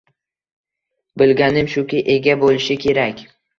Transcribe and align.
Bilganim 1.23 1.71
shuki, 1.75 2.01
ega 2.17 2.37
boʻlishi 2.47 2.81
kerak. 2.89 3.25